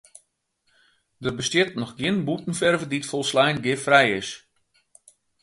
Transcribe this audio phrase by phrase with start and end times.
[1.23, 4.29] Der bestiet noch gjin bûtenferve dy't folslein giffrij is.